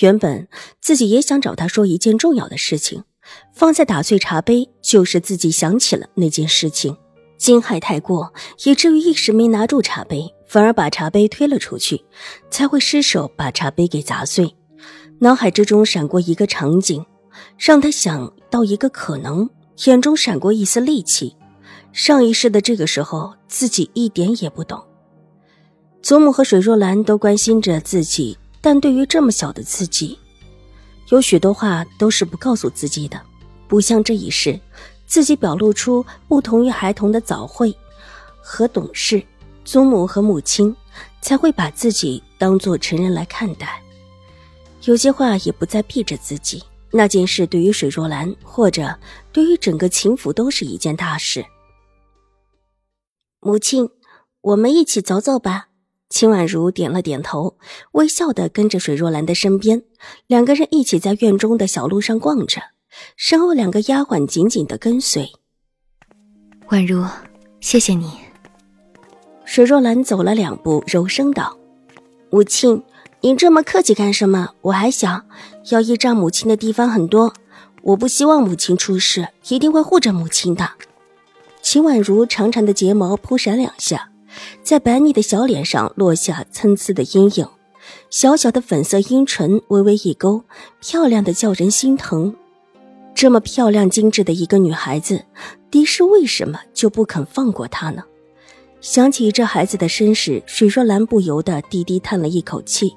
[0.00, 0.48] 原本
[0.80, 3.04] 自己也想找他说一件重要的事情，
[3.54, 6.96] 方才打碎茶杯，就是自己想起了那件事情，
[7.36, 8.32] 惊骇太过，
[8.64, 12.02] 以至于一时没拿住茶杯，反而把茶杯推了出去，
[12.50, 14.54] 才会失手把茶杯给砸碎。
[15.20, 17.04] 脑海之中闪过一个场景，
[17.58, 19.48] 让他想到一个可能，
[19.84, 21.36] 眼中闪过一丝戾气。
[21.92, 24.82] 上一世的这个时候，自己一点也不懂，
[26.00, 28.38] 祖母和水若兰都关心着自己。
[28.62, 30.18] 但对于这么小的自己，
[31.10, 33.20] 有许多话都是不告诉自己的，
[33.68, 34.58] 不像这一世，
[35.04, 37.76] 自己表露出不同于孩童的早慧
[38.40, 39.22] 和懂事，
[39.64, 40.74] 祖母和母亲
[41.20, 43.82] 才会把自己当做成人来看待。
[44.84, 46.62] 有些话也不再避着自己。
[46.94, 48.94] 那件事对于水若兰，或者
[49.32, 51.42] 对于整个秦府，都是一件大事。
[53.40, 53.88] 母亲，
[54.42, 55.68] 我们一起走走吧。
[56.12, 57.56] 秦婉如点了点头，
[57.92, 59.82] 微笑的跟着水若兰的身边，
[60.26, 62.60] 两个人一起在院中的小路上逛着，
[63.16, 65.32] 身后两个丫鬟紧紧的跟随。
[66.68, 67.08] 婉如，
[67.62, 68.10] 谢谢你。
[69.46, 71.56] 水若兰走了两步，柔声道
[72.28, 72.82] ：“母亲，
[73.22, 74.50] 您这么客气干什么？
[74.60, 75.22] 我还小，
[75.70, 77.32] 要依仗母亲的地方很多，
[77.80, 80.72] 我不希望母亲出事，一定会护着母亲的。”
[81.62, 84.11] 秦婉如长长的睫毛扑闪两下。
[84.62, 87.46] 在白腻的小脸上落下参差的阴影，
[88.10, 90.44] 小小的粉色阴唇微微一勾，
[90.80, 92.34] 漂亮的叫人心疼。
[93.14, 95.24] 这么漂亮精致的一个女孩子，
[95.70, 98.02] 狄氏为什么就不肯放过她呢？
[98.80, 102.96] 想起这孩子的身世，水若兰不由得低低叹了一口气。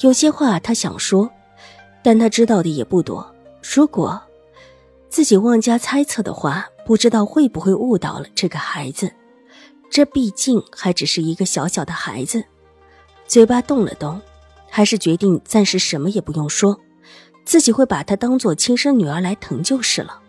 [0.00, 1.30] 有些话她想说，
[2.02, 3.34] 但她知道的也不多。
[3.62, 4.20] 如果
[5.08, 9.10] 自己妄加猜测的话，不知道会不会误导了这个孩子。
[9.90, 12.44] 这毕竟还只是一个小小的孩子，
[13.26, 14.20] 嘴巴动了动，
[14.70, 16.78] 还是决定暂时什么也不用说，
[17.44, 20.20] 自己会把她当做亲生女儿来疼就是了。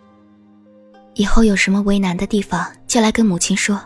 [1.16, 3.82] 以后有什么为难的地方，就来跟母亲说。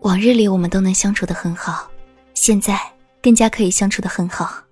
[0.00, 1.90] 往日里我们都能相处的很好，
[2.32, 2.78] 现在
[3.20, 4.62] 更加可以相处的很好。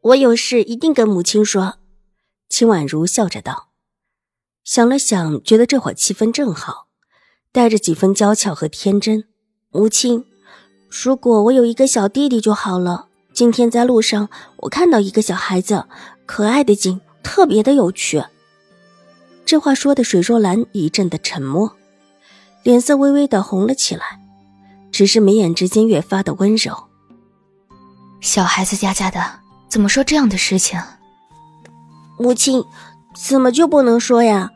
[0.00, 1.78] 我有事一定跟母亲说。
[2.48, 3.70] 秦婉如笑着道，
[4.64, 6.85] 想了想，觉得这会儿气氛正好。
[7.56, 9.24] 带着几分娇俏和天真，
[9.70, 10.26] 母亲，
[10.90, 13.06] 如果我有一个小弟弟就好了。
[13.32, 14.28] 今天在路上，
[14.58, 15.86] 我看到一个小孩子，
[16.26, 18.22] 可爱的紧，特别的有趣。
[19.46, 21.72] 这话说的水若兰一阵的沉默，
[22.62, 24.20] 脸色微微的红了起来，
[24.92, 26.76] 只是眉眼之间越发的温柔。
[28.20, 29.40] 小孩子家家的，
[29.70, 30.78] 怎么说这样的事情？
[32.18, 32.62] 母亲，
[33.14, 34.50] 怎么就不能说呀？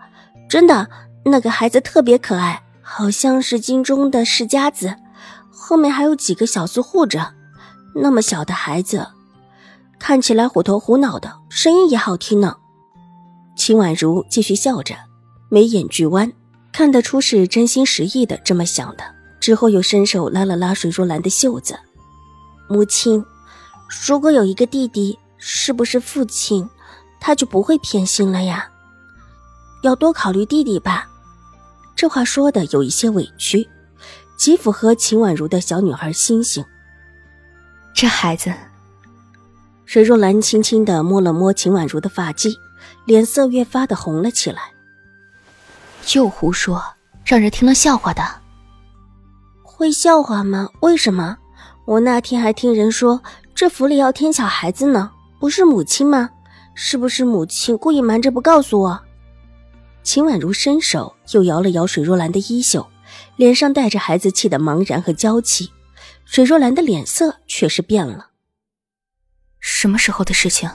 [0.51, 0.91] 真的，
[1.25, 2.63] 那个孩子特别可爱。
[2.93, 4.97] 好像是京中的世家子，
[5.49, 7.35] 后面还有几个小厮护着。
[7.95, 9.07] 那么小的孩子，
[9.97, 12.57] 看起来虎头虎脑的，声音也好听呢。
[13.57, 14.97] 秦婉如继续笑着，
[15.49, 16.33] 眉眼俱弯，
[16.73, 19.05] 看得出是真心实意的这么想的。
[19.39, 21.79] 之后又伸手拉了拉水若兰的袖子
[22.69, 23.25] ：“母亲，
[24.05, 26.69] 如果有一个弟弟，是不是父亲
[27.21, 28.69] 他就不会偏心了呀？
[29.85, 31.07] 要多考虑弟弟吧。”
[32.01, 33.69] 这话说的有一些委屈，
[34.39, 36.65] 极符合秦婉如的小女孩心性。
[37.93, 38.51] 这孩子，
[39.85, 42.57] 水若兰轻轻的摸了摸秦婉如的发髻，
[43.05, 44.73] 脸色越发的红了起来。
[46.15, 46.83] 又胡说，
[47.23, 48.23] 让人听了笑话的。
[49.63, 50.71] 会笑话吗？
[50.81, 51.37] 为什么？
[51.85, 53.23] 我那天还听人说
[53.55, 56.31] 这府里要添小孩子呢，不是母亲吗？
[56.75, 58.99] 是不是母亲故意瞒着不告诉我？
[60.03, 62.87] 秦婉如伸手又摇了摇水若兰的衣袖，
[63.37, 65.71] 脸上带着孩子气的茫然和娇气。
[66.25, 68.29] 水若兰的脸色却是变了。
[69.59, 70.71] 什么时候的事情？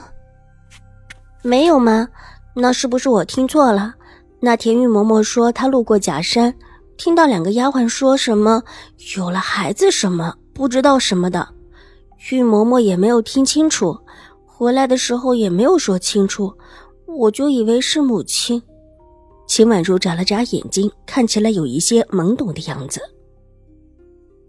[1.42, 2.10] 没有吗？
[2.56, 3.96] 那是不是我听错了？
[4.40, 6.54] 那天玉嬷嬷说她路过假山，
[6.98, 8.64] 听到两个丫鬟说什么
[9.18, 11.50] 有了孩子什么不知道什么的，
[12.32, 13.98] 玉嬷嬷也没有听清楚，
[14.46, 16.56] 回来的时候也没有说清楚，
[17.06, 18.62] 我就以为是母亲。
[19.56, 23.00] 秦婉如眨了眨眼睛，看起来有一些懵懂的样子。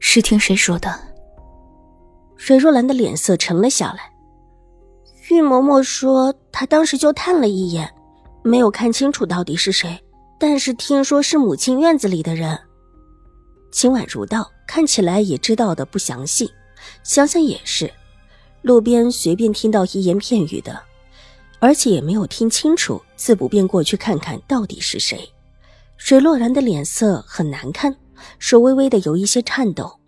[0.01, 0.93] 是听谁说的？
[2.37, 4.13] 水若兰的脸色沉了下来。
[5.31, 7.89] 玉嬷嬷说，她当时就探了一眼，
[8.43, 9.97] 没有看清楚到底是谁，
[10.41, 12.59] 但是听说是母亲院子里的人。
[13.71, 16.51] 秦婉如道，看起来也知道的不详细，
[17.05, 17.89] 想想也是，
[18.63, 20.83] 路边随便听到一言片语的，
[21.59, 25.29] 而且也没有听清楚，自不便过去看看到底是谁。
[25.97, 27.97] 水洛然的脸色很难看，
[28.39, 29.99] 手微微的有一些颤抖。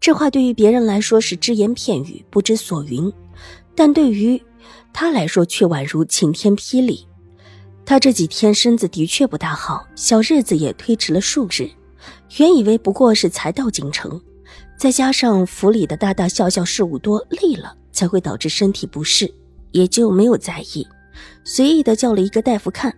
[0.00, 3.12] 这话对于别人来说是只言片语，不知所云，
[3.74, 4.40] 但对于
[4.92, 7.06] 他来说却宛如晴天霹雳。
[7.84, 11.68] 他这几天身子的确不大好，小日子也推迟了数日。
[12.38, 14.20] 原以为不过是才到京城，
[14.78, 19.32] 再加上府里的大大小小事务多，累了才会导致身体不适，
[19.72, 20.86] 也就没有在意，
[21.44, 22.94] 随意的叫了一个大夫看，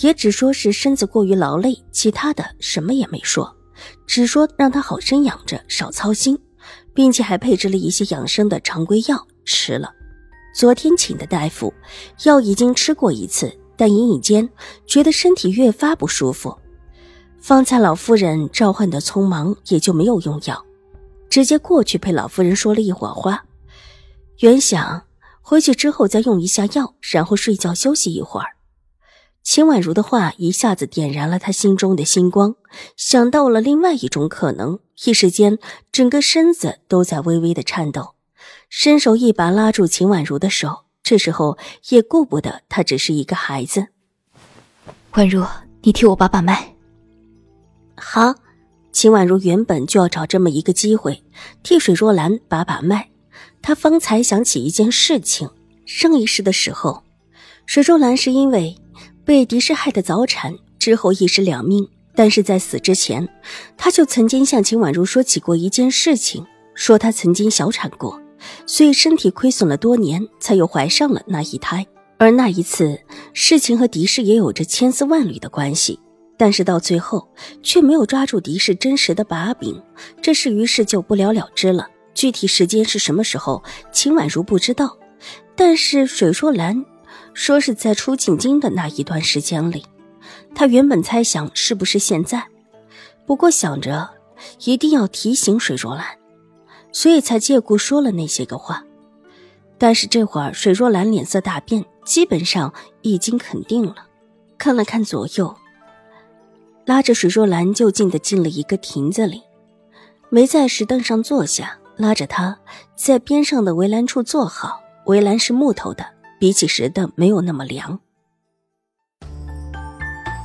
[0.00, 3.56] 也只说是身子过于劳累，其他的什么也没说，
[4.06, 6.38] 只说让他好生养着，少操心，
[6.92, 9.92] 并且还配置了一些养生的常规药吃了。
[10.54, 11.72] 昨天请的大夫，
[12.24, 14.48] 药已经吃过一次，但隐隐间
[14.86, 16.56] 觉得身体越发不舒服。
[17.38, 20.64] 方才老夫人召唤的匆忙，也就没有用药，
[21.30, 23.44] 直接过去陪老夫人说了一会儿话。
[24.40, 25.00] 原想
[25.48, 28.48] 回去之后再用一下药，然后睡觉休息一会儿。
[29.42, 32.54] 秦婉如的话一下子点燃了他心中的星光，
[32.98, 35.58] 想到了另外一种可能，一时间
[35.90, 38.10] 整个身子都在微微的颤抖，
[38.68, 40.84] 伸手一把拉住秦婉如的手。
[41.02, 41.56] 这时候
[41.88, 43.86] 也顾不得她只是一个孩子，
[45.12, 45.42] 婉如，
[45.80, 46.76] 你替我把把脉。
[47.96, 48.34] 好，
[48.92, 51.24] 秦婉如原本就要找这么一个机会
[51.62, 53.08] 替水若兰把把脉。
[53.68, 55.46] 他方才想起一件事情：
[55.84, 57.02] 上一世的时候，
[57.66, 58.74] 水若兰是因为
[59.26, 61.86] 被敌视害得早产，之后一尸两命。
[62.14, 63.28] 但是在死之前，
[63.76, 68.18] 他就曾经向秦婉如说起过一件事情，说他曾经小产过，
[68.64, 71.86] 所以身体亏损了多年，才又怀上了那一胎。
[72.16, 72.98] 而那一次
[73.34, 76.00] 事情和狄氏也有着千丝万缕的关系。
[76.38, 77.28] 但是到最后
[77.62, 79.78] 却没有抓住狄氏真实的把柄，
[80.22, 81.86] 这事于是就不了了之了。
[82.18, 83.62] 具体时间是什么时候，
[83.92, 84.98] 秦婉如不知道。
[85.54, 86.84] 但是水若兰
[87.32, 89.86] 说是在出进京的那一段时间里，
[90.52, 92.44] 她原本猜想是不是现在，
[93.24, 94.10] 不过想着
[94.64, 96.04] 一定要提醒水若兰，
[96.90, 98.82] 所以才借故说了那些个话。
[99.78, 103.94] 但是这会儿水若兰脸色大变，基本上已经肯定了，
[104.58, 105.54] 看了看左右。
[106.84, 109.42] 拉着水若兰就近的进了一个亭子里，
[110.30, 112.56] 没在石凳上坐下，拉着他
[112.96, 114.80] 在边上的围栏处坐好。
[115.06, 116.04] 围栏是木头的，
[116.38, 117.98] 比起石凳没有那么凉。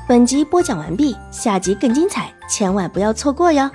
[0.08, 3.70] 本集播讲完毕，下集更精彩，千万不要错过哟。